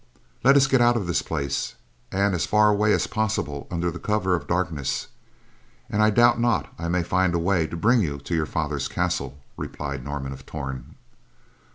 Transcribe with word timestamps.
"Let 0.43 0.55
us 0.57 0.65
get 0.65 0.81
out 0.81 0.97
of 0.97 1.05
this 1.05 1.21
place, 1.21 1.75
and 2.11 2.33
as 2.33 2.47
far 2.47 2.69
away 2.69 2.91
as 2.91 3.05
possible 3.05 3.67
under 3.69 3.91
the 3.91 3.99
cover 3.99 4.33
of 4.33 4.47
darkness, 4.47 5.05
and 5.91 6.01
I 6.01 6.09
doubt 6.09 6.39
not 6.39 6.73
I 6.79 6.87
may 6.87 7.03
find 7.03 7.35
a 7.35 7.37
way 7.37 7.67
to 7.67 7.77
bring 7.77 8.01
you 8.01 8.17
to 8.17 8.33
your 8.35 8.47
father's 8.47 8.87
castle," 8.87 9.37
replied 9.57 10.03
Norman 10.03 10.33
of 10.33 10.43
Torn. 10.47 10.95